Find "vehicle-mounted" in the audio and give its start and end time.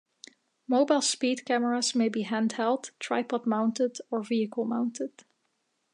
4.23-5.25